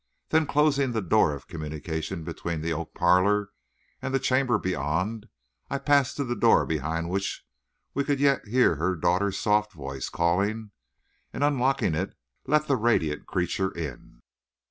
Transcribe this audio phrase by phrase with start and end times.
[0.29, 3.51] Then closing the door of communication between the oak parlor
[4.01, 5.27] and the chamber beyond,
[5.69, 7.45] I passed to the door behind which
[7.93, 10.71] we could yet hear her daughter's soft voice calling,
[11.31, 12.15] and, unlocking it,
[12.47, 14.21] let the radiant creature in.